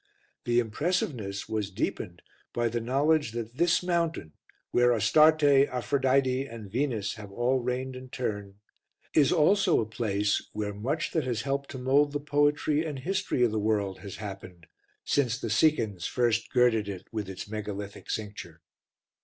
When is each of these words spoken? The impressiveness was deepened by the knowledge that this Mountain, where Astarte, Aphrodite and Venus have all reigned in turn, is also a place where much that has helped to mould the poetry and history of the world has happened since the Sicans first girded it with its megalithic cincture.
The 0.45 0.57
impressiveness 0.57 1.47
was 1.47 1.69
deepened 1.69 2.23
by 2.55 2.69
the 2.69 2.81
knowledge 2.81 3.33
that 3.33 3.57
this 3.57 3.83
Mountain, 3.83 4.33
where 4.71 4.93
Astarte, 4.95 5.43
Aphrodite 5.69 6.47
and 6.47 6.71
Venus 6.71 7.13
have 7.17 7.31
all 7.31 7.59
reigned 7.59 7.95
in 7.95 8.09
turn, 8.09 8.55
is 9.13 9.31
also 9.31 9.79
a 9.79 9.85
place 9.85 10.41
where 10.53 10.73
much 10.73 11.11
that 11.11 11.25
has 11.25 11.43
helped 11.43 11.69
to 11.69 11.77
mould 11.77 12.13
the 12.13 12.19
poetry 12.19 12.83
and 12.83 12.97
history 12.97 13.43
of 13.43 13.51
the 13.51 13.59
world 13.59 13.99
has 13.99 14.15
happened 14.15 14.65
since 15.05 15.37
the 15.37 15.51
Sicans 15.51 16.07
first 16.07 16.49
girded 16.49 16.89
it 16.89 17.05
with 17.11 17.29
its 17.29 17.47
megalithic 17.47 18.09
cincture. 18.09 18.63